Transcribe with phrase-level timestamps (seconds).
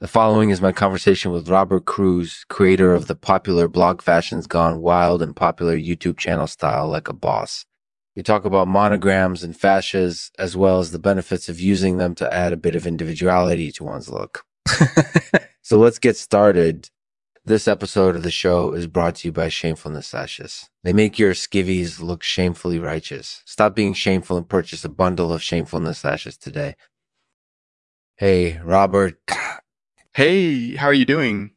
[0.00, 4.80] The following is my conversation with Robert Crews, creator of the popular blog Fashions Gone
[4.80, 7.66] Wild and popular YouTube channel Style Like a Boss.
[8.16, 12.32] We talk about monograms and fashes, as well as the benefits of using them to
[12.32, 14.46] add a bit of individuality to one's look.
[15.60, 16.88] so let's get started.
[17.44, 20.70] This episode of the show is brought to you by Shamefulness Sashes.
[20.82, 23.42] They make your skivvies look shamefully righteous.
[23.44, 26.76] Stop being shameful and purchase a bundle of Shamefulness Sashes today.
[28.16, 29.20] Hey, Robert.
[30.14, 31.52] Hey, how are you doing?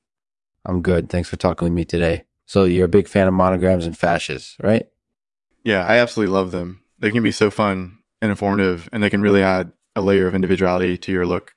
[0.66, 1.10] I'm good.
[1.10, 2.26] Thanks for talking with me today.
[2.46, 4.86] So you're a big fan of monograms and fashes, right?
[5.64, 6.84] Yeah, I absolutely love them.
[7.00, 10.36] They can be so fun and informative, and they can really add a layer of
[10.36, 11.56] individuality to your look.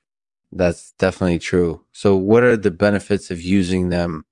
[0.51, 1.85] That's definitely true.
[1.91, 4.25] So what are the benefits of using them?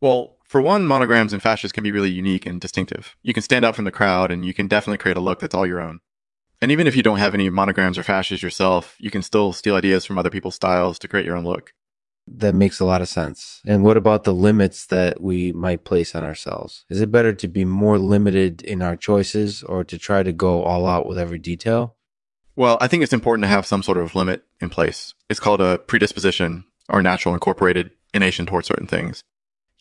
[0.00, 3.16] Well, for one, monograms and fashes can be really unique and distinctive.
[3.22, 5.54] You can stand out from the crowd, and you can definitely create a look that's
[5.54, 6.00] all your own.
[6.62, 9.74] And even if you don't have any monograms or fashes yourself, you can still steal
[9.74, 11.72] ideas from other people's styles to create your own look.
[12.26, 13.60] That makes a lot of sense.
[13.66, 16.84] And what about the limits that we might place on ourselves?
[16.88, 20.62] Is it better to be more limited in our choices or to try to go
[20.62, 21.96] all out with every detail?
[22.56, 25.12] Well, I think it's important to have some sort of limit in place.
[25.28, 29.22] It's called a predisposition or natural incorporated innation towards certain things.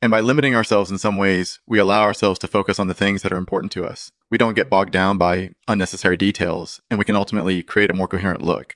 [0.02, 3.22] And by limiting ourselves in some ways, we allow ourselves to focus on the things
[3.22, 4.11] that are important to us.
[4.30, 8.09] We don't get bogged down by unnecessary details, and we can ultimately create a more
[8.09, 8.75] coherent look.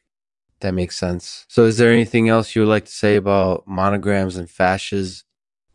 [0.62, 1.46] That makes sense.
[1.48, 5.24] So, is there anything else you would like to say about monograms and fashes?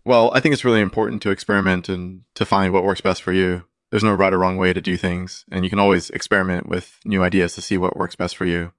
[0.04, 3.32] Well, I think it's really important to experiment and to find what works best for
[3.32, 3.64] you.
[3.90, 6.98] There's no right or wrong way to do things, and you can always experiment with
[7.04, 8.72] new ideas to see what works best for you.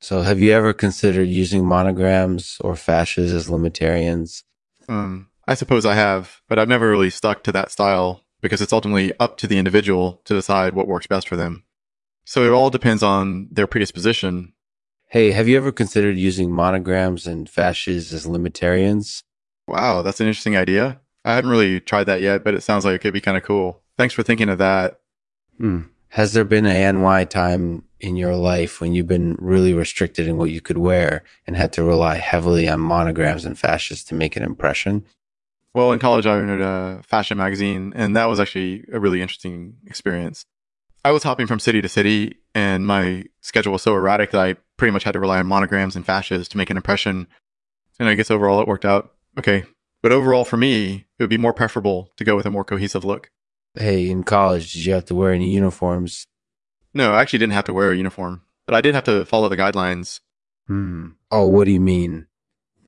[0.00, 4.44] So, have you ever considered using monograms or fashes as limitarians?
[4.88, 8.72] Um, I suppose I have, but I've never really stuck to that style because it's
[8.72, 11.64] ultimately up to the individual to decide what works best for them.
[12.24, 14.52] So it all depends on their predisposition
[15.10, 19.22] Hey, have you ever considered using monograms and fashes as limitarians?
[19.66, 21.00] Wow, that's an interesting idea.
[21.24, 23.42] I haven't really tried that yet, but it sounds like it could be kind of
[23.42, 23.82] cool.
[23.96, 25.00] Thanks for thinking of that.
[25.56, 25.80] Hmm.
[26.08, 30.36] Has there been a NY time in your life when you've been really restricted in
[30.36, 34.36] what you could wear and had to rely heavily on monograms and fashes to make
[34.36, 35.06] an impression?
[35.72, 39.76] Well, in college, I entered a fashion magazine, and that was actually a really interesting
[39.86, 40.44] experience.
[41.02, 44.56] I was hopping from city to city, and my schedule was so erratic that I
[44.78, 47.26] pretty much had to rely on monograms and fashes to make an impression.
[48.00, 49.64] And I guess overall it worked out okay.
[50.00, 53.04] But overall, for me, it would be more preferable to go with a more cohesive
[53.04, 53.30] look.
[53.74, 56.24] Hey, in college, did you have to wear any uniforms?
[56.94, 59.48] No, I actually didn't have to wear a uniform, but I did have to follow
[59.48, 60.20] the guidelines.
[60.66, 61.10] Hmm.
[61.30, 62.26] Oh, what do you mean?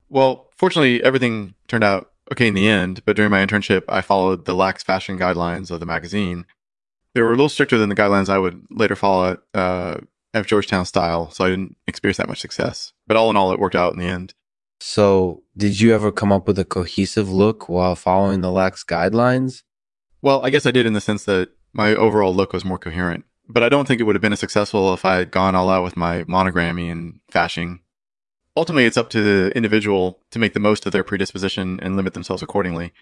[0.09, 4.45] Well, fortunately, everything turned out okay in the end, but during my internship, I followed
[4.45, 6.47] the lax fashion guidelines of the magazine.
[7.15, 9.99] They were a little stricter than the guidelines I would later follow at, uh,
[10.35, 12.93] at Georgetown style, so I didn't experience that much success.
[13.07, 14.35] But all in all, it worked out in the end.
[14.81, 19.63] So, did you ever come up with a cohesive look while following the lax guidelines?
[20.23, 23.25] Well, I guess I did in the sense that my overall look was more coherent.
[23.49, 25.69] But I don't think it would have been as successful if I had gone all
[25.69, 27.81] out with my monogramming and fashing.
[28.57, 32.15] Ultimately, it's up to the individual to make the most of their predisposition and limit
[32.15, 32.93] themselves accordingly.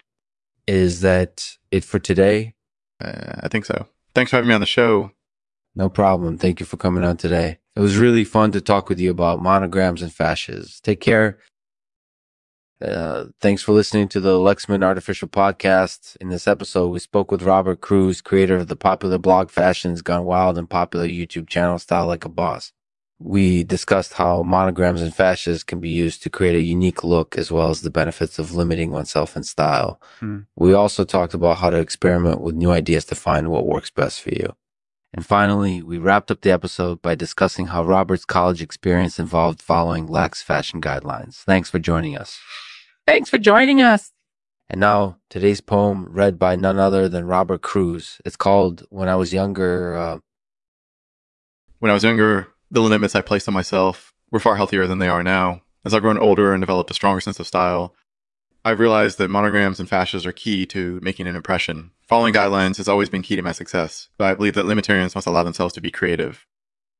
[0.67, 2.55] Is that it for today?
[2.99, 3.87] Uh, I think so.
[4.13, 5.11] Thanks for having me on the show.
[5.79, 6.37] No problem.
[6.37, 7.57] Thank you for coming on today.
[7.73, 10.81] It was really fun to talk with you about monograms and fashes.
[10.81, 11.39] Take care.
[12.83, 16.17] Uh, thanks for listening to the Lexman Artificial Podcast.
[16.17, 20.25] In this episode, we spoke with Robert Crews, creator of the popular blog Fashions Gone
[20.25, 22.73] Wild and popular YouTube channel Style Like a Boss.
[23.17, 27.53] We discussed how monograms and fashes can be used to create a unique look as
[27.53, 30.01] well as the benefits of limiting oneself in style.
[30.19, 30.39] Hmm.
[30.57, 34.21] We also talked about how to experiment with new ideas to find what works best
[34.21, 34.57] for you.
[35.13, 40.05] And finally, we wrapped up the episode by discussing how Robert's college experience involved following
[40.05, 41.37] lax fashion guidelines.
[41.37, 42.39] Thanks for joining us.
[43.07, 44.11] Thanks for joining us.
[44.69, 48.21] And now, today's poem read by none other than Robert Crews.
[48.23, 49.95] It's called When I Was Younger.
[49.95, 50.19] Uh...
[51.79, 55.07] when I was younger, the limits I placed on myself were far healthier than they
[55.07, 55.63] are now.
[55.83, 57.95] As I've grown older and developed a stronger sense of style,
[58.63, 61.89] I've realized that monograms and fashes are key to making an impression.
[62.09, 65.27] Following guidelines has always been key to my success, but I believe that limitarians must
[65.27, 66.47] allow themselves to be creative.